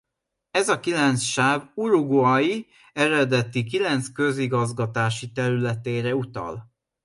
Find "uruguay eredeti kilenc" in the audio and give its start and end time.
1.75-4.09